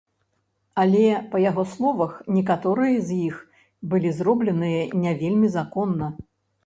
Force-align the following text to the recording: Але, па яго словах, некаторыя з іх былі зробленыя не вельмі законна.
Але, 0.83 1.01
па 1.33 1.41
яго 1.49 1.65
словах, 1.73 2.15
некаторыя 2.37 2.97
з 3.09 3.21
іх 3.29 3.35
былі 3.93 4.17
зробленыя 4.23 4.81
не 5.03 5.13
вельмі 5.21 5.47
законна. 5.59 6.05